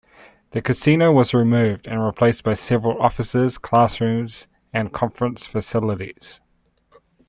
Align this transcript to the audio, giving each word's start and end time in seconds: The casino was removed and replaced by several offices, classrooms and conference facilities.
The 0.49 0.63
casino 0.63 1.11
was 1.11 1.31
removed 1.31 1.85
and 1.85 2.03
replaced 2.03 2.43
by 2.43 2.55
several 2.55 2.99
offices, 2.99 3.59
classrooms 3.59 4.47
and 4.73 4.91
conference 4.91 5.45
facilities. 5.45 6.39